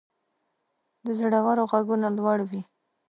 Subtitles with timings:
[1.05, 2.61] د زړورو ږغونه لوړ وي.